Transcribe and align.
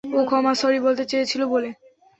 ও 0.11 0.21
ক্ষমা 0.27 0.53
স্যরি 0.59 0.79
বলতে 0.85 1.03
চেয়েছিল 1.11 1.41
বলে। 1.45 1.69